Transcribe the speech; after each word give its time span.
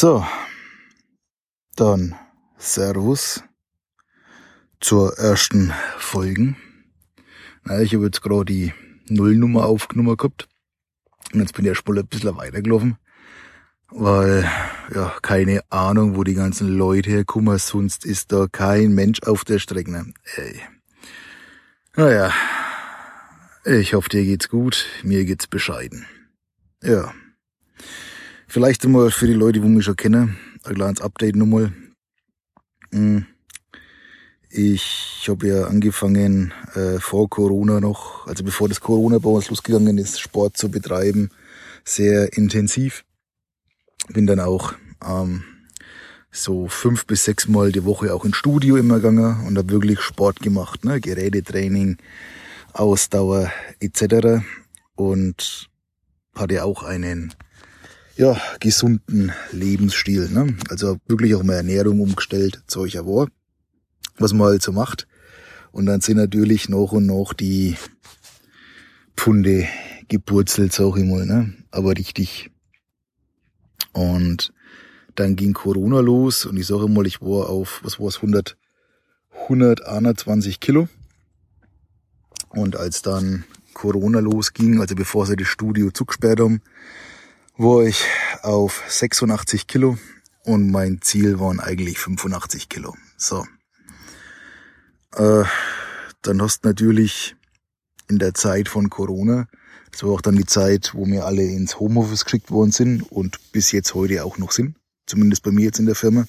So, 0.00 0.26
dann 1.76 2.14
Servus 2.56 3.44
zur 4.80 5.18
ersten 5.18 5.74
Folge. 5.98 6.56
Na, 7.64 7.82
ich 7.82 7.92
habe 7.92 8.06
jetzt 8.06 8.22
gerade 8.22 8.46
die 8.46 8.72
Nullnummer 9.10 9.66
aufgenommen 9.66 10.16
gehabt 10.16 10.48
und 11.34 11.40
jetzt 11.40 11.52
bin 11.52 11.66
ich 11.66 11.68
erst 11.68 11.86
mal 11.86 11.98
ein 11.98 12.06
bisschen 12.06 12.34
weitergelaufen, 12.34 12.96
weil 13.90 14.50
ja 14.94 15.14
keine 15.20 15.60
Ahnung, 15.68 16.16
wo 16.16 16.24
die 16.24 16.32
ganzen 16.32 16.78
Leute 16.78 17.10
herkommen, 17.10 17.58
sonst 17.58 18.06
ist 18.06 18.32
da 18.32 18.46
kein 18.50 18.94
Mensch 18.94 19.22
auf 19.24 19.44
der 19.44 19.58
Strecke. 19.58 20.14
Ey. 20.34 20.62
Naja, 21.94 22.32
ich 23.66 23.92
hoffe, 23.92 24.08
dir 24.08 24.24
geht's 24.24 24.48
gut, 24.48 24.86
mir 25.02 25.26
geht's 25.26 25.46
bescheiden. 25.46 26.06
Ja. 26.82 27.12
Vielleicht 28.52 28.84
einmal 28.84 29.12
für 29.12 29.28
die 29.28 29.32
Leute, 29.32 29.60
die 29.60 29.68
mich 29.68 29.84
schon 29.84 29.94
kennen, 29.94 30.36
ein 30.64 30.74
kleines 30.74 31.00
Update 31.00 31.36
nochmal. 31.36 31.72
Hm. 32.90 33.24
Ich 34.48 35.24
habe 35.28 35.46
ja 35.46 35.64
angefangen, 35.68 36.52
äh, 36.74 36.98
vor 36.98 37.30
Corona 37.30 37.78
noch, 37.78 38.26
also 38.26 38.42
bevor 38.42 38.68
das 38.68 38.80
Corona 38.80 39.18
bei 39.18 39.30
uns 39.30 39.50
losgegangen 39.50 39.98
ist, 39.98 40.18
Sport 40.18 40.56
zu 40.56 40.68
betreiben, 40.68 41.30
sehr 41.84 42.36
intensiv. 42.36 43.04
Bin 44.08 44.26
dann 44.26 44.40
auch 44.40 44.72
ähm, 45.06 45.44
so 46.32 46.66
fünf 46.66 47.06
bis 47.06 47.26
sechs 47.26 47.46
Mal 47.46 47.70
die 47.70 47.84
Woche 47.84 48.12
auch 48.12 48.24
ins 48.24 48.36
Studio 48.36 48.74
immer 48.76 48.96
gegangen 48.96 49.46
und 49.46 49.58
habe 49.58 49.70
wirklich 49.70 50.00
Sport 50.00 50.40
gemacht, 50.40 50.84
ne? 50.84 51.00
Gerätetraining, 51.00 51.98
Ausdauer 52.72 53.52
etc. 53.78 54.44
Und 54.96 55.70
hatte 56.34 56.64
auch 56.64 56.82
einen 56.82 57.32
ja, 58.20 58.38
gesunden 58.60 59.32
Lebensstil. 59.50 60.28
Ne? 60.28 60.54
Also 60.68 60.98
wirklich 61.06 61.34
auch 61.34 61.42
mal 61.42 61.54
Ernährung 61.54 62.00
umgestellt, 62.00 62.62
Zeug 62.66 62.94
war, 63.06 63.28
was 64.18 64.34
man 64.34 64.48
halt 64.48 64.62
so 64.62 64.72
macht. 64.72 65.08
Und 65.72 65.86
dann 65.86 66.02
sind 66.02 66.18
natürlich 66.18 66.68
noch 66.68 66.92
und 66.92 67.06
noch 67.06 67.32
die 67.32 67.78
Pfunde 69.16 69.66
gepurzelt, 70.08 70.74
sag 70.74 70.98
ich 70.98 71.04
mal, 71.04 71.24
ne? 71.24 71.54
aber 71.70 71.96
richtig. 71.96 72.50
Und 73.92 74.52
dann 75.14 75.34
ging 75.34 75.54
Corona 75.54 76.00
los 76.00 76.44
und 76.44 76.58
ich 76.58 76.66
sage 76.66 76.88
mal, 76.88 77.06
ich 77.06 77.22
war 77.22 77.48
auf, 77.48 77.80
was 77.84 77.98
war 77.98 78.08
es, 78.08 78.16
100, 78.16 78.58
121 79.44 80.60
Kilo. 80.60 80.90
Und 82.50 82.76
als 82.76 83.00
dann 83.00 83.44
Corona 83.72 84.18
losging, 84.18 84.78
also 84.78 84.94
bevor 84.94 85.24
sie 85.26 85.36
das 85.36 85.48
Studio 85.48 85.90
zugesperrt 85.90 86.40
haben, 86.40 86.60
war 87.62 87.84
ich 87.84 88.06
auf 88.40 88.82
86 88.88 89.66
Kilo 89.66 89.98
und 90.44 90.70
mein 90.70 91.02
Ziel 91.02 91.40
waren 91.40 91.60
eigentlich 91.60 91.98
85 91.98 92.70
Kilo. 92.70 92.96
So. 93.18 93.46
Äh, 95.14 95.44
dann 96.22 96.40
hast 96.40 96.64
du 96.64 96.68
natürlich 96.68 97.36
in 98.08 98.18
der 98.18 98.32
Zeit 98.32 98.70
von 98.70 98.88
Corona, 98.88 99.46
das 99.92 100.04
war 100.04 100.12
auch 100.12 100.22
dann 100.22 100.36
die 100.36 100.46
Zeit, 100.46 100.94
wo 100.94 101.06
wir 101.06 101.26
alle 101.26 101.42
ins 101.42 101.78
Homeoffice 101.78 102.24
geschickt 102.24 102.50
worden 102.50 102.72
sind 102.72 103.02
und 103.02 103.38
bis 103.52 103.72
jetzt 103.72 103.94
heute 103.94 104.24
auch 104.24 104.38
noch 104.38 104.52
sind, 104.52 104.76
zumindest 105.04 105.42
bei 105.42 105.50
mir 105.50 105.66
jetzt 105.66 105.80
in 105.80 105.86
der 105.86 105.94
Firma. 105.94 106.26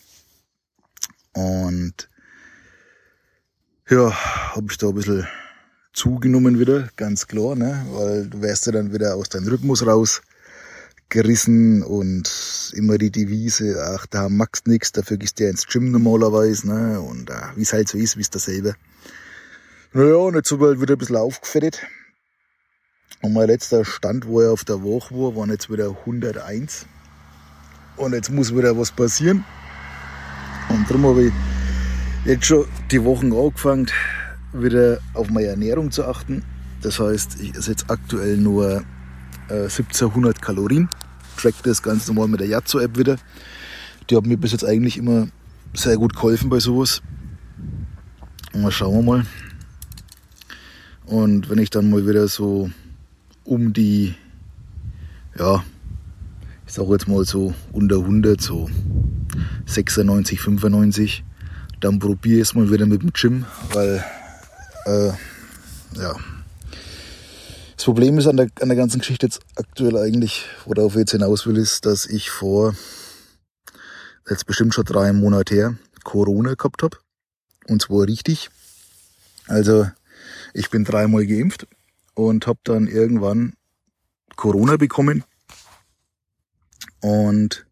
Und 1.34 2.10
ja, 3.90 4.14
habe 4.54 4.68
ich 4.70 4.78
da 4.78 4.90
ein 4.90 4.96
bisschen 4.96 5.26
zugenommen 5.94 6.60
wieder, 6.60 6.90
ganz 6.98 7.28
klar, 7.28 7.56
ne? 7.56 7.86
weil 7.92 8.28
du 8.28 8.42
wärst 8.42 8.66
ja 8.66 8.74
dann 8.74 8.94
wieder 8.94 9.16
aus 9.16 9.30
deinem 9.30 9.48
Rhythmus 9.48 9.86
raus 9.86 10.22
gerissen 11.12 11.84
und 11.84 12.74
immer 12.76 12.98
die 12.98 13.12
Devise, 13.12 13.84
ach, 13.86 14.08
da 14.08 14.30
magst 14.30 14.66
nix, 14.66 14.92
dafür 14.92 15.18
gehst 15.18 15.40
du 15.40 15.44
ja 15.44 15.50
ins 15.52 15.68
Gym 15.68 15.92
normalerweise, 15.92 16.68
ne? 16.68 17.02
Und 17.02 17.30
äh, 17.30 17.34
wie 17.56 17.62
es 17.62 17.74
halt 17.74 17.90
so 17.90 17.98
ist, 17.98 18.18
wie 18.18 18.22
es 18.22 18.30
dasselbe. 18.30 18.76
Naja, 19.94 20.16
und 20.16 20.36
jetzt 20.36 20.52
habe 20.52 20.64
ich 20.64 20.70
halt 20.70 20.82
wieder 20.82 20.96
ein 20.96 20.98
bisschen 20.98 21.18
aufgefettet. 21.18 21.82
Und 23.22 23.34
mein 23.34 23.48
letzter 23.48 23.86
Stand, 23.86 24.26
wo 24.26 24.40
er 24.40 24.52
auf 24.52 24.64
der 24.64 24.82
Woche 24.82 25.14
war, 25.14 25.36
waren 25.36 25.52
jetzt 25.52 25.70
wieder 25.70 25.90
101. 25.90 26.88
Und 27.98 28.14
jetzt 28.14 28.32
muss 28.32 28.56
wieder 28.56 28.78
was 28.78 28.92
passieren. 28.92 29.44
Und 30.70 30.90
darum 30.90 31.06
habe 31.06 31.26
ich 31.26 31.34
jetzt 32.24 32.46
schon 32.46 32.66
die 32.90 33.04
Wochen 33.04 33.34
angefangen, 33.34 33.92
wieder 34.54 35.00
auf 35.14 35.30
meine 35.30 35.48
Ernährung 35.48 35.92
zu 35.92 36.06
achten. 36.06 36.44
Das 36.82 37.00
heißt, 37.00 37.42
ich 37.42 37.54
esse 37.54 37.72
jetzt 37.72 37.92
aktuell 37.92 38.38
nur 38.38 38.84
1700 39.50 40.38
äh, 40.38 40.40
Kalorien. 40.40 40.90
Track 41.42 41.56
das 41.64 41.82
ganz 41.82 42.08
normal 42.08 42.28
mit 42.28 42.40
der 42.40 42.48
Yazzo-App 42.48 42.98
wieder. 42.98 43.18
Die 44.10 44.16
haben 44.16 44.28
mir 44.28 44.38
bis 44.38 44.52
jetzt 44.52 44.66
eigentlich 44.66 44.98
immer 44.98 45.28
sehr 45.74 45.98
gut 45.98 46.14
geholfen 46.14 46.50
bei 46.50 46.60
sowas. 46.60 47.02
Und 48.54 48.62
mal 48.62 48.72
schauen 48.72 48.94
wir 48.98 49.02
mal. 49.02 49.26
Und 51.06 51.50
wenn 51.50 51.58
ich 51.58 51.70
dann 51.70 51.90
mal 51.90 52.08
wieder 52.08 52.28
so 52.28 52.70
um 53.44 53.74
die, 53.74 54.16
ja, 55.38 55.64
ich 56.68 56.74
sage 56.74 56.92
jetzt 56.92 57.08
mal 57.08 57.26
so 57.26 57.54
unter 57.72 57.98
100, 57.98 58.40
so 58.40 58.70
96, 59.66 60.40
95, 60.40 61.24
dann 61.80 62.00
probiere 62.00 62.38
ich 62.38 62.50
es 62.50 62.56
mal 62.56 62.72
wieder 62.72 62.86
mit 62.86 63.02
dem 63.02 63.12
Gym, 63.14 63.46
weil, 63.74 64.04
äh, 64.86 65.12
ja, 66.00 66.16
das 67.82 67.86
Problem 67.86 68.20
ist 68.20 68.28
an 68.28 68.38
der, 68.38 68.48
an 68.62 68.68
der 68.68 68.78
ganzen 68.78 69.00
Geschichte 69.00 69.26
jetzt 69.26 69.40
aktuell 69.56 69.98
eigentlich, 69.98 70.46
worauf 70.68 70.94
ich 70.94 71.00
jetzt 71.00 71.14
hinaus 71.14 71.48
will, 71.48 71.58
ist, 71.58 71.88
dass 71.88 72.06
ich 72.06 72.30
vor 72.30 72.76
jetzt 74.30 74.46
bestimmt 74.46 74.76
schon 74.76 74.86
drei 74.86 75.12
Monate 75.14 75.56
her 75.56 75.76
Corona 76.04 76.54
gehabt 76.54 76.84
habe. 76.84 76.98
Und 77.68 77.82
zwar 77.82 78.06
richtig. 78.06 78.52
Also 79.48 79.90
ich 80.54 80.70
bin 80.70 80.84
dreimal 80.84 81.26
geimpft 81.26 81.66
und 82.14 82.46
habe 82.46 82.60
dann 82.66 82.86
irgendwann 82.86 83.54
Corona 84.36 84.78
bekommen 84.78 85.24
und 87.00 87.66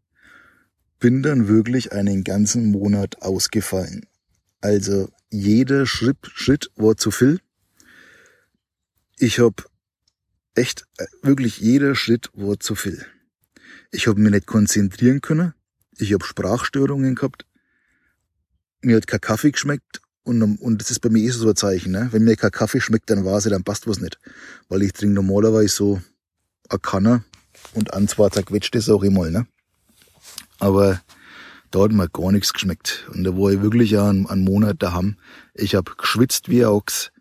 bin 0.97 1.21
dann 1.21 1.47
wirklich 1.47 1.91
einen 1.91 2.23
ganzen 2.23 2.71
Monat 2.71 3.21
ausgefallen. 3.21 4.07
Also 4.59 5.09
jeder 5.29 5.85
Schritt, 5.85 6.17
Schritt 6.33 6.71
war 6.77 6.97
zu 6.97 7.11
viel. 7.11 7.39
Ich 9.19 9.37
habe 9.37 9.69
echt, 10.59 10.85
äh, 10.97 11.05
wirklich 11.21 11.59
jeder 11.59 11.95
Schritt 11.95 12.29
war 12.33 12.59
zu 12.59 12.75
viel. 12.75 13.05
Ich 13.91 14.07
habe 14.07 14.19
mich 14.19 14.31
nicht 14.31 14.45
konzentrieren 14.45 15.21
können. 15.21 15.53
Ich 15.97 16.13
habe 16.13 16.23
Sprachstörungen 16.23 17.15
gehabt. 17.15 17.45
Mir 18.81 18.97
hat 18.97 19.07
kein 19.07 19.21
Kaffee 19.21 19.51
geschmeckt. 19.51 20.01
Und, 20.23 20.43
und 20.43 20.81
das 20.81 20.91
ist 20.91 20.99
bei 20.99 21.09
mir 21.09 21.23
eh 21.23 21.29
so 21.29 21.49
ein 21.49 21.55
Zeichen. 21.55 21.91
Ne? 21.91 22.09
Wenn 22.11 22.23
mir 22.23 22.35
kein 22.35 22.51
Kaffee 22.51 22.81
schmeckt, 22.81 23.09
dann 23.09 23.25
weiß 23.25 23.47
ich, 23.47 23.51
dann 23.51 23.63
passt 23.63 23.87
was 23.87 23.99
nicht. 23.99 24.19
Weil 24.67 24.83
ich 24.83 24.93
trinke 24.93 25.15
normalerweise 25.15 25.75
so 25.75 26.01
ein 26.69 26.81
Kanner 26.81 27.23
und 27.73 27.93
an 27.93 28.07
zwei 28.07 28.29
zerquetscht 28.29 28.75
das 28.75 28.89
auch 28.89 29.03
immer. 29.03 29.29
Ne? 29.29 29.47
Aber 30.59 31.01
da 31.71 31.81
hat 31.81 31.91
mir 31.91 32.09
gar 32.09 32.31
nichts 32.31 32.53
geschmeckt. 32.53 33.07
Und 33.13 33.23
da 33.23 33.31
war 33.35 33.51
ich 33.51 33.61
wirklich 33.61 33.97
einen, 33.97 34.27
einen 34.27 34.43
Monat 34.43 34.83
daheim. 34.83 35.17
Ich 35.53 35.75
habe 35.75 35.93
geschwitzt 35.97 36.49
wie 36.49 36.63
ein 36.63 36.69
Ochs. 36.69 37.11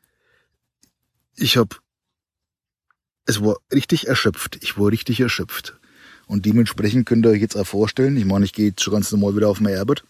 Ich 1.36 1.56
habe 1.56 1.76
es 3.28 3.42
war 3.42 3.58
richtig 3.72 4.08
erschöpft. 4.08 4.58
Ich 4.62 4.78
war 4.78 4.90
richtig 4.90 5.20
erschöpft. 5.20 5.78
Und 6.26 6.46
dementsprechend 6.46 7.06
könnt 7.06 7.26
ihr 7.26 7.30
euch 7.30 7.40
jetzt 7.40 7.56
auch 7.56 7.66
vorstellen, 7.66 8.16
ich 8.16 8.24
meine, 8.24 8.44
ich 8.44 8.54
gehe 8.54 8.68
jetzt 8.68 8.82
schon 8.82 8.94
ganz 8.94 9.12
normal 9.12 9.36
wieder 9.36 9.48
auf 9.48 9.60
mein 9.60 9.76
Arbeit 9.76 10.02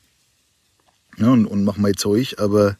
ja, 1.16 1.26
und, 1.28 1.46
und 1.46 1.64
mache 1.64 1.80
mein 1.80 1.96
Zeug, 1.96 2.36
aber 2.38 2.78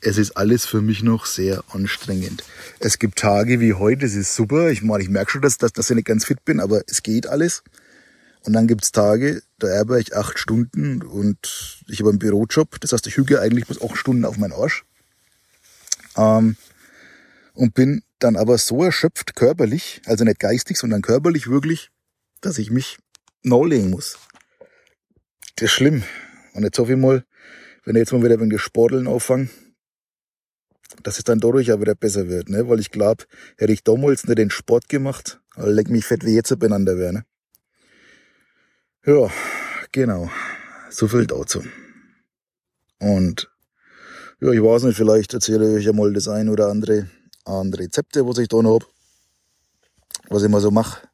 es 0.00 0.18
ist 0.18 0.36
alles 0.36 0.66
für 0.66 0.80
mich 0.80 1.02
noch 1.02 1.26
sehr 1.26 1.62
anstrengend. 1.68 2.44
Es 2.80 2.98
gibt 2.98 3.18
Tage 3.18 3.60
wie 3.60 3.74
heute, 3.74 4.04
es 4.04 4.14
ist 4.14 4.34
super. 4.34 4.70
Ich 4.70 4.82
meine, 4.82 5.02
ich 5.02 5.10
merke 5.10 5.30
schon, 5.30 5.42
dass, 5.42 5.58
dass, 5.58 5.72
dass 5.72 5.90
ich 5.90 5.96
nicht 5.96 6.06
ganz 6.06 6.24
fit 6.24 6.44
bin, 6.44 6.60
aber 6.60 6.82
es 6.88 7.02
geht 7.02 7.28
alles. 7.28 7.62
Und 8.42 8.54
dann 8.54 8.66
gibt's 8.66 8.92
Tage, 8.92 9.42
da 9.58 9.68
arbeite 9.78 10.00
ich 10.00 10.16
acht 10.16 10.38
Stunden 10.38 11.02
und 11.02 11.82
ich 11.86 12.00
habe 12.00 12.10
einen 12.10 12.18
Bürojob. 12.18 12.80
Das 12.80 12.92
heißt, 12.92 13.06
ich 13.06 13.16
hüge 13.16 13.40
eigentlich 13.40 13.66
bis 13.66 13.80
acht 13.80 13.96
Stunden 13.96 14.24
auf 14.24 14.38
meinen 14.38 14.52
Arsch. 14.52 14.84
Ähm, 16.16 16.56
und 17.58 17.74
bin 17.74 18.02
dann 18.20 18.36
aber 18.36 18.56
so 18.56 18.84
erschöpft 18.84 19.34
körperlich, 19.34 20.00
also 20.06 20.24
nicht 20.24 20.38
geistig, 20.38 20.78
sondern 20.78 21.02
körperlich 21.02 21.48
wirklich, 21.48 21.90
dass 22.40 22.56
ich 22.56 22.70
mich 22.70 22.98
nachlegen 23.42 23.90
muss. 23.90 24.16
Das 25.56 25.64
ist 25.64 25.72
schlimm. 25.72 26.04
Und 26.54 26.62
jetzt 26.62 26.78
hoffe 26.78 26.92
ich 26.92 26.98
mal, 26.98 27.24
wenn 27.84 27.96
ich 27.96 28.00
jetzt 28.00 28.12
mal 28.12 28.22
wieder 28.22 28.38
ein 28.38 28.48
Gesporteln 28.48 29.08
auffange, 29.08 29.48
dass 31.02 31.18
es 31.18 31.24
dann 31.24 31.40
dadurch 31.40 31.72
auch 31.72 31.80
wieder 31.80 31.96
besser 31.96 32.28
wird, 32.28 32.48
ne? 32.48 32.68
Weil 32.68 32.78
ich 32.78 32.92
glaube, 32.92 33.24
hätte 33.56 33.72
ich 33.72 33.82
damals 33.82 34.24
nicht 34.24 34.38
den 34.38 34.50
Sport 34.50 34.88
gemacht, 34.88 35.40
leck 35.56 35.90
mich 35.90 36.04
fett 36.04 36.24
wie 36.24 36.34
jetzt 36.34 36.56
beieinander 36.60 36.96
wäre, 36.96 37.12
ne? 37.12 37.24
Ja, 39.04 39.30
genau. 39.90 40.30
So 40.90 41.08
viel 41.08 41.26
dazu. 41.26 41.64
Und 43.00 43.50
ja, 44.40 44.52
ich 44.52 44.62
weiß 44.62 44.84
nicht, 44.84 44.96
vielleicht 44.96 45.34
erzähle 45.34 45.70
ich 45.70 45.78
euch 45.78 45.88
einmal 45.88 46.12
das 46.12 46.28
ein 46.28 46.48
oder 46.48 46.68
andere 46.68 47.08
an 47.48 47.72
Rezepte, 47.72 48.26
was 48.26 48.38
ich 48.38 48.48
da 48.48 48.60
noch 48.60 48.80
hab, 48.80 48.88
was 50.28 50.42
ich 50.42 50.50
mal 50.50 50.60
so 50.60 50.70
mache. 50.70 51.08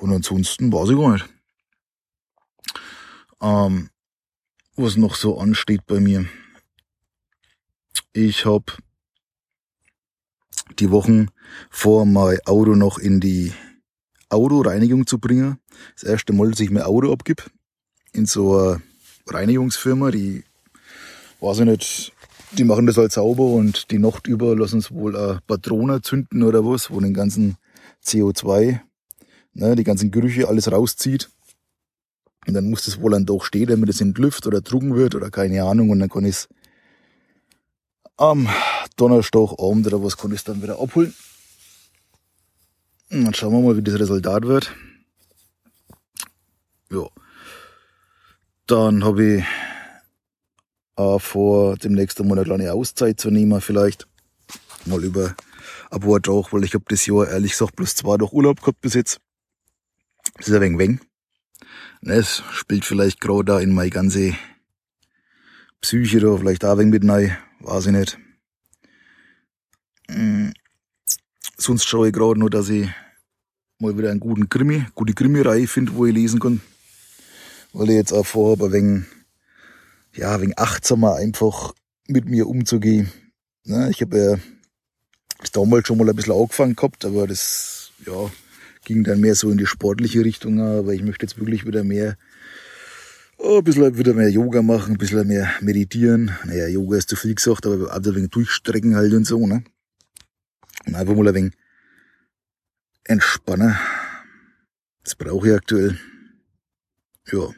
und 0.00 0.12
ansonsten 0.12 0.72
weiß 0.72 0.88
ich 0.88 0.96
gar 0.96 1.12
nicht. 1.12 1.28
Ähm, 3.42 3.90
was 4.76 4.96
noch 4.96 5.16
so 5.16 5.38
ansteht 5.38 5.86
bei 5.86 6.00
mir. 6.00 6.26
Ich 8.14 8.46
hab 8.46 8.78
die 10.78 10.90
Wochen 10.90 11.28
vor, 11.70 12.06
mein 12.06 12.38
Auto 12.46 12.74
noch 12.74 12.98
in 12.98 13.20
die 13.20 13.52
Autoreinigung 14.30 15.06
zu 15.06 15.18
bringen. 15.18 15.58
Das 15.94 16.04
erste 16.04 16.32
Mal, 16.32 16.50
dass 16.50 16.60
ich 16.60 16.70
mein 16.70 16.84
Auto 16.84 17.12
abgib. 17.12 17.50
In 18.12 18.24
so 18.24 18.56
einer 18.56 18.82
Reinigungsfirma, 19.26 20.10
die, 20.10 20.44
weiß 21.40 21.60
ich 21.60 21.66
nicht, 21.66 22.12
die 22.58 22.64
machen 22.64 22.86
das 22.86 22.96
halt 22.96 23.12
sauber 23.12 23.44
und 23.44 23.90
die 23.90 23.98
Nacht 23.98 24.26
über 24.26 24.54
lassen 24.56 24.78
es 24.78 24.90
wohl 24.92 25.16
eine 25.16 25.40
Patrone 25.46 26.02
zünden 26.02 26.42
oder 26.42 26.64
was, 26.64 26.90
wo 26.90 27.00
den 27.00 27.14
ganzen 27.14 27.56
CO2, 28.04 28.80
ne, 29.54 29.76
die 29.76 29.84
ganzen 29.84 30.10
Gerüche 30.10 30.48
alles 30.48 30.70
rauszieht. 30.70 31.30
Und 32.46 32.54
dann 32.54 32.68
muss 32.68 32.84
das 32.84 33.00
wohl 33.00 33.12
dann 33.12 33.26
doch 33.26 33.44
stehen, 33.44 33.68
damit 33.68 33.88
es 33.88 34.00
entlüft 34.00 34.46
oder 34.46 34.62
trugen 34.62 34.96
wird 34.96 35.14
oder 35.14 35.30
keine 35.30 35.62
Ahnung. 35.62 35.90
Und 35.90 36.00
dann 36.00 36.08
kann 36.08 36.24
ich 36.24 36.30
es 36.30 36.48
am 38.16 38.48
Donnerstagabend 38.96 39.86
oder 39.86 40.02
was 40.02 40.16
kann 40.16 40.32
ich 40.32 40.42
dann 40.44 40.62
wieder 40.62 40.80
abholen. 40.80 41.14
Und 43.10 43.24
dann 43.24 43.34
schauen 43.34 43.52
wir 43.52 43.60
mal, 43.60 43.76
wie 43.76 43.82
das 43.82 43.98
Resultat 43.98 44.44
wird. 44.44 44.74
Ja. 46.90 47.06
Dann 48.66 49.04
habe 49.04 49.24
ich 49.24 49.44
äh, 50.96 51.18
vor, 51.18 51.76
demnächst 51.76 52.20
einmal 52.20 52.38
eine 52.38 52.46
kleine 52.46 52.72
Auszeit 52.72 53.20
zu 53.20 53.30
nehmen, 53.30 53.60
vielleicht. 53.60 54.06
Mal 54.84 55.02
über 55.04 55.36
ein 55.90 56.00
paar 56.00 56.20
Tage, 56.20 56.46
weil 56.50 56.64
ich 56.64 56.74
habe 56.74 56.84
das 56.88 57.06
Jahr 57.06 57.28
ehrlich 57.28 57.52
gesagt 57.52 57.76
bloß 57.76 57.94
zwei 57.94 58.16
Tage 58.16 58.32
Urlaub 58.32 58.60
gehabt 58.60 58.80
bis 58.80 58.94
jetzt. 58.94 59.20
Das 60.36 60.48
ist 60.48 60.54
ein 60.54 60.60
wenig 60.60 60.78
wenig. 60.78 61.00
Ne, 62.00 62.14
es 62.14 62.42
spielt 62.52 62.84
vielleicht 62.84 63.20
gerade 63.20 63.44
da 63.44 63.60
in 63.60 63.72
meine 63.72 63.90
ganze 63.90 64.34
Psyche 65.80 66.20
da, 66.20 66.36
vielleicht 66.36 66.64
auch 66.64 66.72
ein 66.72 66.78
wenig 66.78 67.02
mit 67.02 67.10
rein, 67.10 67.36
weiß 67.60 67.86
ich 67.86 67.92
nicht. 67.92 68.18
Hm. 70.10 70.52
Sonst 71.56 71.84
schaue 71.84 72.08
ich 72.08 72.12
gerade 72.12 72.40
nur, 72.40 72.50
dass 72.50 72.68
ich 72.68 72.88
mal 73.78 73.96
wieder 73.96 74.10
einen 74.10 74.20
guten 74.20 74.48
Krimi, 74.48 74.86
gute 74.94 75.14
Krimi-Reihe 75.14 75.68
finde, 75.68 75.94
wo 75.94 76.06
ich 76.06 76.14
lesen 76.14 76.40
kann. 76.40 76.60
Weil 77.72 77.90
ich 77.90 77.96
jetzt 77.96 78.12
auch 78.12 78.26
vorhabe, 78.26 78.66
ein 78.66 78.72
wenig 78.72 79.04
ja, 80.14 80.40
wegen 80.40 80.54
achtsamer 80.56 81.16
einfach 81.16 81.74
mit 82.08 82.26
mir 82.26 82.46
umzugehen. 82.46 83.10
Ne, 83.64 83.90
ich 83.90 84.00
habe 84.00 84.18
ja 84.18 84.36
das 85.38 85.52
damals 85.52 85.86
schon 85.86 85.98
mal 85.98 86.08
ein 86.08 86.16
bisschen 86.16 86.34
angefangen 86.34 86.76
gehabt, 86.76 87.04
aber 87.04 87.26
das, 87.26 87.92
ja, 88.06 88.30
ging 88.84 89.04
dann 89.04 89.20
mehr 89.20 89.34
so 89.34 89.50
in 89.50 89.58
die 89.58 89.66
sportliche 89.66 90.24
Richtung, 90.24 90.60
aber 90.60 90.92
ich 90.92 91.02
möchte 91.02 91.26
jetzt 91.26 91.38
wirklich 91.38 91.66
wieder 91.66 91.84
mehr, 91.84 92.16
oh, 93.38 93.58
ein 93.58 93.64
bisschen 93.64 93.96
wieder 93.96 94.14
mehr 94.14 94.30
Yoga 94.30 94.62
machen, 94.62 94.94
ein 94.94 94.98
bisschen 94.98 95.26
mehr 95.26 95.50
meditieren. 95.60 96.36
Naja, 96.44 96.68
Yoga 96.68 96.98
ist 96.98 97.08
zu 97.08 97.16
viel 97.16 97.34
gesagt, 97.34 97.66
aber 97.66 97.90
auch 97.90 97.96
ein 97.96 98.04
wenig 98.04 98.30
durchstrecken 98.30 98.96
halt 98.96 99.12
und 99.12 99.24
so, 99.24 99.46
ne? 99.46 99.64
Und 100.86 100.94
einfach 100.94 101.14
mal 101.14 101.28
ein 101.28 101.34
wenig 101.34 101.52
entspannen. 103.04 103.76
Das 105.04 105.14
brauche 105.14 105.48
ich 105.48 105.54
aktuell. 105.54 105.98
Ja. 107.30 107.50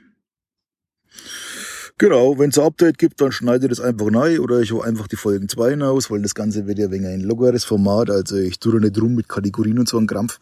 Genau, 1.96 2.36
wenn 2.38 2.50
es 2.50 2.58
ein 2.58 2.64
Update 2.64 2.98
gibt, 2.98 3.20
dann 3.20 3.30
schneide 3.30 3.66
ich 3.66 3.70
das 3.70 3.80
einfach 3.80 4.10
neu 4.10 4.40
oder 4.40 4.60
ich 4.60 4.72
hole 4.72 4.82
einfach 4.82 5.06
die 5.06 5.14
Folgen 5.14 5.48
2 5.48 5.80
aus, 5.82 6.10
weil 6.10 6.22
das 6.22 6.34
Ganze 6.34 6.66
wird 6.66 6.78
ja 6.78 6.90
wegen 6.90 7.06
ein 7.06 7.20
lockeres 7.20 7.64
Format, 7.64 8.10
also 8.10 8.36
ich 8.36 8.58
tue 8.58 8.72
da 8.72 8.78
nicht 8.80 9.00
rum 9.00 9.14
mit 9.14 9.28
Kategorien 9.28 9.78
und 9.78 9.88
so 9.88 9.96
einen 9.98 10.08
Krampf. 10.08 10.40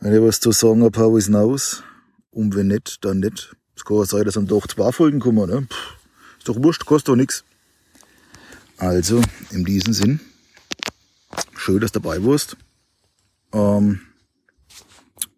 Wenn 0.00 0.14
ich 0.14 0.22
was 0.22 0.40
zu 0.40 0.52
sagen 0.52 0.82
habe, 0.82 0.98
hau 0.98 1.18
ich 1.18 1.34
aus. 1.34 1.82
Und 2.30 2.54
wenn 2.54 2.68
nicht, 2.68 3.04
dann 3.04 3.20
nicht. 3.20 3.54
Es 3.74 3.84
kann 3.84 3.98
auch 3.98 4.04
sein, 4.04 4.24
dass 4.24 4.34
dann 4.34 4.46
doch 4.46 4.66
zwei 4.66 4.92
Folgen 4.92 5.20
kommen, 5.20 5.48
ne? 5.48 5.66
Pff, 5.70 5.96
ist 6.38 6.48
doch 6.48 6.62
wurscht, 6.62 6.86
kostet 6.86 7.08
doch 7.08 7.16
nix. 7.16 7.44
Also, 8.78 9.20
in 9.50 9.64
diesem 9.64 9.92
Sinn, 9.92 10.20
schön, 11.54 11.80
dass 11.80 11.92
du 11.92 12.00
dabei 12.00 12.22
warst. 12.24 12.56
Ähm, 13.52 14.00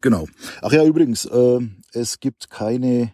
genau. 0.01 0.29
Ach 0.61 0.73
ja, 0.73 0.85
übrigens, 0.85 1.25
äh, 1.25 1.61
es 1.93 2.19
gibt 2.19 2.51
keine 2.51 3.13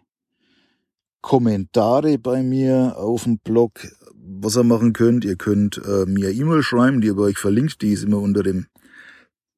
Kommentare 1.25 2.19
bei 2.19 2.43
mir 2.43 2.99
auf 2.99 3.23
dem 3.23 3.39
Blog, 3.39 3.81
was 4.13 4.59
ihr 4.59 4.63
machen 4.63 4.93
könnt. 4.93 5.25
Ihr 5.25 5.37
könnt 5.37 5.81
äh, 5.83 6.05
mir 6.05 6.31
E-Mail 6.31 6.63
schreiben, 6.63 7.01
die 7.01 7.07
ihr 7.07 7.15
bei 7.15 7.23
euch 7.23 7.39
verlinkt. 7.39 7.81
Die 7.81 7.93
ist 7.93 8.05
immer 8.05 8.19
unter 8.19 8.43
dem 8.43 8.67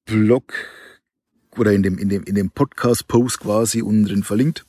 Blog 0.05 0.55
oder 1.57 1.73
in 1.73 1.83
dem, 1.83 1.99
in 1.99 2.09
dem, 2.09 2.23
in 2.23 2.37
dem 2.37 2.51
Podcast-Post 2.51 3.41
quasi 3.41 3.83
unten 3.83 4.05
drin 4.05 4.23
verlinkt. 4.23 4.65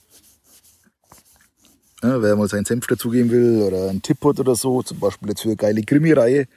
Ja, 2.01 2.19
wer 2.23 2.35
mal 2.35 2.49
seinen 2.49 2.65
Senf 2.65 2.87
dazugeben 2.87 3.29
will 3.29 3.61
oder 3.61 3.91
einen 3.91 4.01
Tipp 4.01 4.25
hat 4.25 4.39
oder 4.39 4.55
so, 4.55 4.81
zum 4.81 4.99
Beispiel 4.99 5.29
jetzt 5.29 5.43
für 5.43 5.49
eine 5.49 5.55
geile 5.55 5.83
Krimi-Reihe, 5.83 6.47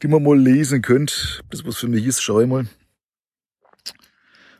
die 0.00 0.06
man 0.06 0.22
mal 0.22 0.38
lesen 0.38 0.80
könnt. 0.80 1.42
Das 1.50 1.66
was 1.66 1.78
für 1.78 1.88
mich 1.88 2.06
ist, 2.06 2.22
schau 2.22 2.40
ich 2.40 2.46
mal. 2.46 2.66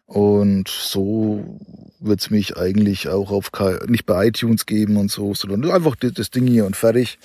Und 0.06 0.66
so 0.66 1.60
wird's 2.04 2.30
mich 2.30 2.56
eigentlich 2.56 3.08
auch 3.08 3.30
auf 3.30 3.50
nicht 3.86 4.06
bei 4.06 4.28
iTunes 4.28 4.66
geben 4.66 4.96
und 4.96 5.10
so, 5.10 5.34
sondern 5.34 5.70
einfach 5.70 5.96
das 5.96 6.30
Ding 6.30 6.46
hier 6.46 6.66
und 6.66 6.76
fertig. 6.76 7.18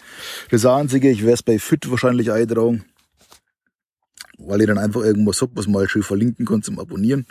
Das 0.50 0.66
Einzige, 0.66 1.10
ich 1.10 1.24
es 1.24 1.44
bei 1.44 1.60
Fit 1.60 1.90
wahrscheinlich 1.90 2.32
eintragen, 2.32 2.86
weil 4.38 4.62
ich 4.62 4.68
dann 4.68 4.78
einfach 4.78 5.02
irgendwas 5.02 5.42
hab, 5.42 5.56
was 5.56 5.68
mal 5.68 5.88
schön 5.90 6.04
verlinken 6.04 6.46
kann 6.46 6.64
zum 6.64 6.80
Abonnieren. 6.80 7.26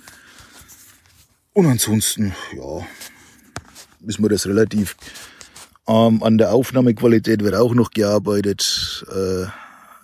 Und 1.52 1.66
ansonsten, 1.66 2.34
ja, 2.54 2.87
ist 4.06 4.20
mir 4.20 4.28
das 4.28 4.46
relativ. 4.46 4.96
Ähm, 5.88 6.22
an 6.22 6.38
der 6.38 6.52
Aufnahmequalität 6.52 7.42
wird 7.42 7.54
auch 7.54 7.75
noch 7.75 7.90
gearbeitet. 7.90 9.06
Äh, 9.10 9.46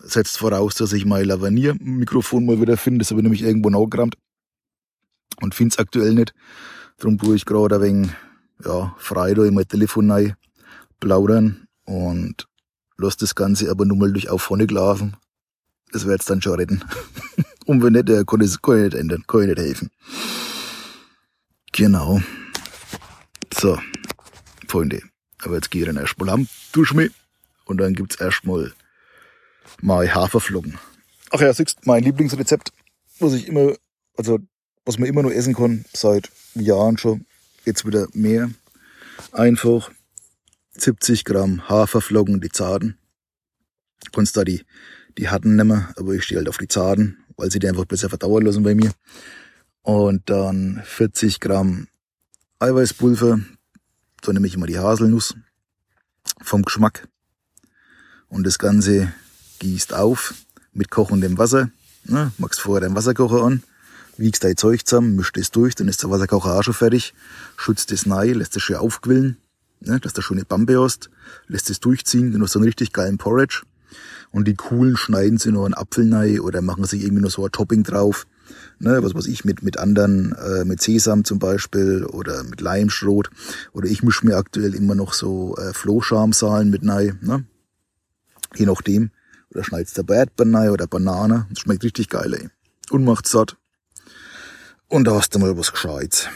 setzt 0.05 0.39
voraus, 0.39 0.75
dass 0.75 0.93
ich 0.93 1.05
mein 1.05 1.27
Lavanier-Mikrofon 1.27 2.47
mal 2.47 2.61
wieder 2.61 2.77
finde. 2.77 3.01
Das 3.01 3.11
habe 3.11 3.21
ich 3.21 3.25
nämlich 3.25 3.43
irgendwo 3.43 3.71
nachgerammt 3.71 4.17
und 5.41 5.55
find's 5.55 5.79
aktuell 5.79 6.15
nicht. 6.15 6.35
Darum 6.99 7.19
tue 7.19 7.37
ich 7.37 7.45
gerade 7.45 7.77
ein 7.77 7.83
wenig, 7.83 8.11
ja, 8.65 8.95
frei 8.99 9.35
da 9.35 9.45
in 9.45 9.55
mein 9.55 9.67
Telefon 9.67 10.11
rein, 10.11 10.37
plaudern 11.01 11.67
und 11.85 12.49
lass 12.97 13.17
das 13.17 13.35
Ganze 13.35 13.71
aber 13.71 13.85
nur 13.85 13.97
mal 13.97 14.13
durch 14.13 14.31
Auphonic 14.31 14.71
laufen. 14.71 15.17
Das 15.93 16.07
wird's 16.07 16.25
dann 16.25 16.41
schon 16.41 16.55
retten. 16.55 16.85
und 17.67 17.83
wenn 17.83 17.93
nicht, 17.93 18.09
der 18.09 18.25
kann, 18.25 18.41
das, 18.41 18.63
kann 18.63 18.79
ich 18.79 18.85
nicht 18.85 18.95
ändern, 18.95 19.25
kann 19.27 19.43
ich 19.43 19.49
nicht 19.49 19.59
helfen. 19.59 19.91
Genau. 21.73 22.21
So, 23.53 23.79
Freunde. 24.69 25.03
Aber 25.43 25.57
jetzt 25.57 25.71
gehe 25.71 25.83
ich 25.83 25.87
dann 25.87 25.97
erstmal 25.97 26.31
am, 26.31 26.49
dusch 26.73 26.95
mich 26.95 27.13
und 27.65 27.79
dann 27.79 27.95
gibt's 27.95 28.17
erstmal 28.17 28.73
mal 29.81 30.15
Haferflocken. 30.15 30.79
Ach 31.31 31.41
ja, 31.41 31.53
siehst 31.53 31.87
mein 31.87 32.05
Lieblingsrezept, 32.05 32.73
was 33.19 33.33
ich 33.35 33.49
immer, 33.49 33.75
also 34.17 34.39
was 34.85 34.99
man 34.99 35.09
immer 35.09 35.23
nur 35.23 35.35
essen 35.35 35.55
kann, 35.55 35.85
seit 35.93 36.31
Jahren 36.55 36.99
schon, 36.99 37.27
jetzt 37.65 37.87
wieder 37.87 38.09
mehr. 38.13 38.51
Einfach 39.33 39.91
70 40.73 41.25
Gramm 41.25 41.69
Haferflocken, 41.69 42.41
die 42.41 42.51
zarten. 42.51 42.99
Kannst 44.13 44.37
da 44.37 44.45
die, 44.45 44.65
die 45.19 45.29
harten 45.29 45.57
nehmen, 45.57 45.87
aber 45.97 46.13
ich 46.13 46.25
stehe 46.25 46.39
halt 46.39 46.49
auf 46.49 46.59
die 46.59 46.69
zarten, 46.69 47.19
weil 47.37 47.51
sie 47.51 47.59
die 47.59 47.69
einfach 47.69 47.85
besser 47.85 48.09
verdauern 48.09 48.45
lassen 48.45 48.63
bei 48.63 48.75
mir. 48.75 48.93
Und 49.83 50.29
dann 50.31 50.83
40 50.85 51.41
Gramm 51.41 51.89
Eiweißpulver. 52.59 53.41
Da 54.23 54.33
nehme 54.33 54.47
ich 54.47 54.55
immer 54.55 54.67
die 54.67 54.79
Haselnuss 54.79 55.35
vom 56.41 56.63
Geschmack. 56.63 57.09
Und 58.29 58.47
das 58.47 58.59
Ganze 58.59 59.13
gießt 59.59 59.95
auf 59.95 60.35
mit 60.73 60.91
kochendem 60.91 61.39
Wasser. 61.39 61.71
Ne, 62.05 62.33
machst 62.39 62.61
vorher 62.61 62.81
deinen 62.81 62.97
Wasserkocher 62.97 63.43
an 63.43 63.63
wiegst 64.17 64.45
dein 64.45 64.57
Zeug 64.57 64.87
zusammen, 64.87 65.17
mischt 65.17 65.37
es 65.37 65.51
durch, 65.51 65.75
dann 65.75 65.89
ist 65.89 66.03
der 66.03 66.11
Wasserkocher 66.11 66.59
auch 66.59 66.63
schon 66.63 66.75
fertig, 66.75 67.15
schützt 67.57 67.93
es 67.93 68.09
rein, 68.11 68.35
lässt 68.35 68.57
es 68.57 68.63
schön 68.63 68.77
aufquillen, 68.77 69.39
ne, 69.81 70.01
dass 70.01 70.13
du 70.13 70.23
schöne 70.23 70.45
Bambe 70.45 70.81
hast, 70.81 71.11
lässt 71.47 71.71
es 71.71 71.81
durchziehen, 71.81 72.33
dann 72.33 72.43
hast 72.43 72.55
du 72.55 72.59
einen 72.59 72.67
richtig 72.67 72.93
geilen 72.93 73.19
Porridge. 73.19 73.63
Und 74.31 74.49
die 74.49 74.55
coolen 74.55 74.97
schneiden 74.97 75.39
sie 75.39 75.53
noch 75.53 75.67
einen 75.67 75.75
Apfel 75.75 76.13
rein 76.13 76.41
oder 76.41 76.63
machen 76.63 76.85
sich 76.85 77.03
irgendwie 77.03 77.23
noch 77.23 77.31
so 77.31 77.45
ein 77.45 77.53
Topping 77.53 77.83
drauf. 77.83 78.27
Ne, 78.79 79.03
was 79.03 79.15
weiß 79.15 79.27
ich, 79.27 79.45
mit, 79.45 79.63
mit 79.63 79.79
anderen, 79.79 80.33
äh, 80.33 80.65
mit 80.65 80.83
Sesam 80.83 81.25
zum 81.25 81.39
Beispiel 81.39 82.05
oder 82.05 82.43
mit 82.43 82.61
Leimschrot. 82.61 83.31
Oder 83.73 83.89
ich 83.89 84.03
mische 84.03 84.27
mir 84.27 84.37
aktuell 84.37 84.75
immer 84.75 84.95
noch 84.95 85.13
so 85.13 85.57
äh, 85.57 85.73
Flohschamsalen 85.73 86.71
mit 86.71 86.87
rein. 86.89 87.19
Ne? 87.23 87.45
Je 88.57 88.67
nachdem. 88.67 89.11
Oder 89.51 89.65
schneidest 89.65 89.99
du 89.99 90.03
Erdbeeren 90.03 90.71
oder 90.71 90.87
Banane. 90.87 91.47
Das 91.51 91.61
schmeckt 91.61 91.85
richtig 91.85 92.09
geil, 92.09 92.35
ey. 92.35 92.49
Und 92.91 93.05
macht 93.05 93.29
satt. 93.29 93.57
Und 94.93 95.05
da 95.05 95.15
hast 95.15 95.35
du 95.35 95.39
mal 95.39 95.57
was 95.57 95.73
Gescheites. 95.73 96.29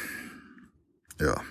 Ja. 1.20 1.42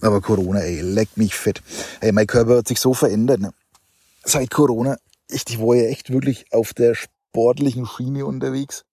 Aber 0.00 0.20
Corona, 0.20 0.60
ey, 0.60 0.80
leck 0.80 1.16
mich 1.16 1.34
fett. 1.34 1.60
Ey, 2.00 2.12
mein 2.12 2.28
Körper 2.28 2.58
hat 2.58 2.68
sich 2.68 2.78
so 2.78 2.94
verändert, 2.94 3.40
ne? 3.40 3.50
Seit 4.22 4.52
Corona. 4.52 4.96
Ich, 5.26 5.42
ich 5.48 5.58
war 5.58 5.74
ja 5.74 5.86
echt 5.86 6.12
wirklich 6.12 6.44
auf 6.52 6.72
der 6.72 6.94
sportlichen 6.94 7.84
Schiene 7.84 8.24
unterwegs. 8.24 8.84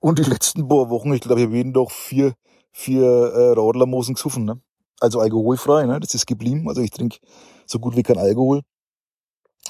Und 0.00 0.18
die 0.18 0.24
letzten 0.24 0.66
paar 0.66 0.90
Wochen, 0.90 1.12
ich 1.12 1.20
glaube, 1.20 1.42
ich 1.42 1.46
habe 1.46 1.58
jeden 1.58 1.72
Tag 1.72 1.92
vier, 1.92 2.34
für 2.72 3.32
äh, 3.32 3.60
Radlermosen 3.60 4.16
gesoffen, 4.16 4.46
ne? 4.46 4.60
Also 4.98 5.20
alkoholfrei, 5.20 5.86
ne? 5.86 6.00
Das 6.00 6.12
ist 6.12 6.26
geblieben. 6.26 6.68
Also 6.68 6.80
ich 6.80 6.90
trinke 6.90 7.18
so 7.66 7.78
gut 7.78 7.94
wie 7.94 8.02
kein 8.02 8.18
Alkohol. 8.18 8.62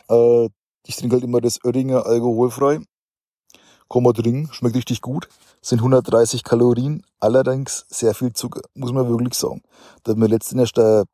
Äh, 0.08 0.48
ich 0.86 0.96
trinke 0.96 1.16
halt 1.16 1.24
immer 1.24 1.42
das 1.42 1.62
Oettinger 1.62 2.06
alkoholfrei. 2.06 2.80
Kann 3.88 4.02
man 4.02 4.14
trinken, 4.14 4.52
schmeckt 4.52 4.76
richtig 4.76 5.00
gut. 5.00 5.28
Sind 5.62 5.78
130 5.78 6.44
Kalorien, 6.44 7.04
allerdings 7.20 7.86
sehr 7.88 8.14
viel 8.14 8.32
Zucker, 8.32 8.62
muss 8.74 8.92
man 8.92 9.08
wirklich 9.08 9.34
sagen. 9.34 9.62
Da 10.02 10.12
hat 10.12 10.18
mir 10.18 10.26
letztens 10.26 10.72
der 10.72 11.04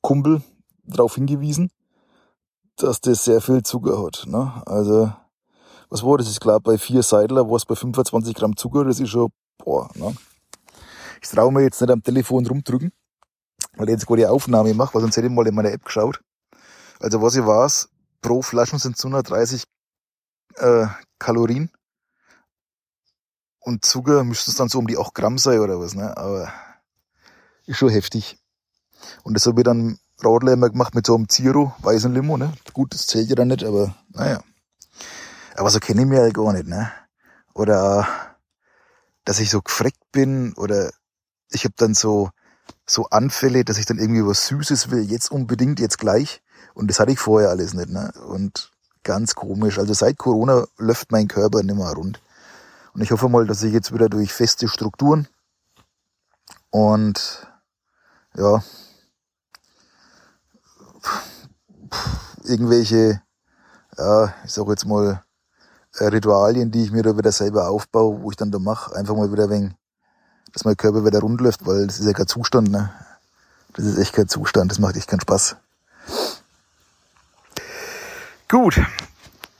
Kumpel 0.00 0.42
darauf 0.84 1.14
hingewiesen, 1.14 1.70
dass 2.76 3.00
das 3.00 3.24
sehr 3.24 3.40
viel 3.40 3.62
Zucker 3.62 4.04
hat. 4.04 4.24
Ne? 4.26 4.62
Also, 4.66 5.12
was 5.90 6.02
war 6.02 6.18
das? 6.18 6.30
Ich 6.30 6.40
glaube, 6.40 6.60
bei 6.60 6.78
vier 6.78 7.02
Seidler 7.02 7.48
war 7.48 7.56
es 7.56 7.64
bei 7.64 7.74
25 7.74 8.34
Gramm 8.34 8.56
Zucker, 8.56 8.84
das 8.84 9.00
ist 9.00 9.10
schon, 9.10 9.30
boah, 9.58 9.88
ne? 9.94 10.14
Ich 11.22 11.30
traue 11.30 11.52
mir 11.52 11.62
jetzt 11.62 11.80
nicht 11.80 11.90
am 11.90 12.02
Telefon 12.02 12.46
rumdrücken, 12.46 12.92
weil 13.76 13.88
ich 13.88 13.92
jetzt 13.92 14.06
gerade 14.06 14.22
die 14.22 14.26
Aufnahme 14.26 14.74
mache, 14.74 14.94
weil 14.94 15.00
sonst 15.00 15.16
hätte 15.16 15.28
ich 15.28 15.32
mal 15.32 15.46
in 15.46 15.54
meiner 15.54 15.72
App 15.72 15.84
geschaut. 15.84 16.20
Also 17.00 17.22
was 17.22 17.34
ich 17.34 17.46
weiß, 17.46 17.88
pro 18.20 18.42
Flaschen 18.42 18.78
sind 18.78 18.96
es 18.96 19.04
130 19.04 19.64
äh, 20.56 20.86
Kalorien. 21.18 21.70
Und 23.64 23.84
Zucker 23.84 24.24
müsste 24.24 24.50
es 24.50 24.56
dann 24.56 24.68
so 24.68 24.78
um 24.78 24.86
die 24.86 24.98
8 24.98 25.14
Gramm 25.14 25.38
sein 25.38 25.58
oder 25.60 25.80
was, 25.80 25.94
ne? 25.94 26.16
Aber 26.16 26.52
ist 27.66 27.78
schon 27.78 27.88
heftig. 27.88 28.38
Und 29.22 29.34
das 29.34 29.46
habe 29.46 29.60
ich 29.60 29.64
dann 29.64 29.98
Radler 30.22 30.52
immer 30.52 30.68
gemacht 30.68 30.94
mit 30.94 31.06
so 31.06 31.14
einem 31.14 31.28
Zero, 31.28 31.74
weißen 31.80 32.12
Limo, 32.12 32.36
ne? 32.36 32.52
Gut, 32.72 32.92
das 32.92 33.06
zählt 33.06 33.28
ja 33.28 33.34
dann 33.34 33.48
nicht, 33.48 33.64
aber 33.64 33.94
naja. 34.10 34.42
Aber 35.56 35.70
so 35.70 35.80
kenne 35.80 36.02
ich 36.02 36.06
mich 36.06 36.18
halt 36.18 36.34
gar 36.34 36.52
nicht, 36.52 36.66
ne? 36.66 36.90
Oder 37.54 38.06
dass 39.24 39.40
ich 39.40 39.50
so 39.50 39.62
gefreckt 39.62 40.12
bin 40.12 40.52
oder 40.54 40.90
ich 41.50 41.64
habe 41.64 41.74
dann 41.76 41.94
so 41.94 42.30
so 42.86 43.06
Anfälle, 43.06 43.64
dass 43.64 43.78
ich 43.78 43.86
dann 43.86 43.98
irgendwie 43.98 44.26
was 44.26 44.46
Süßes 44.46 44.90
will, 44.90 45.02
jetzt 45.10 45.30
unbedingt, 45.30 45.80
jetzt 45.80 45.98
gleich. 45.98 46.42
Und 46.74 46.88
das 46.88 47.00
hatte 47.00 47.12
ich 47.12 47.18
vorher 47.18 47.50
alles 47.50 47.72
nicht, 47.74 47.88
ne? 47.88 48.12
Und 48.28 48.72
ganz 49.02 49.34
komisch. 49.34 49.78
Also 49.78 49.94
seit 49.94 50.18
Corona 50.18 50.66
läuft 50.76 51.12
mein 51.12 51.28
Körper 51.28 51.62
nicht 51.62 51.76
mehr 51.76 51.92
rund. 51.92 52.20
Und 52.94 53.02
ich 53.02 53.10
hoffe 53.10 53.28
mal, 53.28 53.46
dass 53.46 53.62
ich 53.62 53.72
jetzt 53.72 53.92
wieder 53.92 54.08
durch 54.08 54.32
feste 54.32 54.68
Strukturen 54.68 55.26
und 56.70 57.46
ja, 58.36 58.62
irgendwelche, 62.44 63.20
ja, 63.98 64.34
ich 64.44 64.52
sag 64.52 64.68
jetzt 64.68 64.86
mal, 64.86 65.24
äh, 65.96 66.04
Ritualien, 66.04 66.70
die 66.70 66.84
ich 66.84 66.92
mir 66.92 67.02
da 67.02 67.16
wieder 67.16 67.32
selber 67.32 67.68
aufbaue, 67.68 68.22
wo 68.22 68.30
ich 68.30 68.36
dann 68.36 68.50
da 68.50 68.58
mache, 68.58 68.94
einfach 68.94 69.16
mal 69.16 69.32
wieder 69.32 69.50
wegen, 69.50 69.76
dass 70.52 70.64
mein 70.64 70.76
Körper 70.76 71.04
wieder 71.04 71.20
rund 71.20 71.40
läuft, 71.40 71.66
weil 71.66 71.86
das 71.86 71.98
ist 71.98 72.06
ja 72.06 72.12
kein 72.12 72.28
Zustand, 72.28 72.70
ne? 72.70 72.92
Das 73.74 73.84
ist 73.84 73.98
echt 73.98 74.12
kein 74.12 74.28
Zustand, 74.28 74.70
das 74.70 74.78
macht 74.78 74.96
echt 74.96 75.08
keinen 75.08 75.20
Spaß. 75.20 75.56
Gut, 78.48 78.80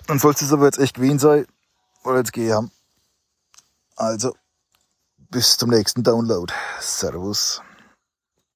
dann 0.07 0.21
soll 0.21 0.35
es 0.35 0.53
aber 0.53 0.67
jetzt 0.67 0.79
echt 0.79 0.95
gewesen 0.95 1.19
sein, 1.19 1.47
oder 2.05 2.19
jetzt 2.19 2.33
gehe 2.33 2.55
haben. 2.55 2.71
Also, 3.97 4.35
bis 5.31 5.57
zum 5.57 5.71
nächsten 5.71 6.03
Download. 6.03 6.53
Servus. 6.81 7.63